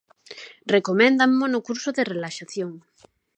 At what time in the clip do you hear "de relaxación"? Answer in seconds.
1.97-2.71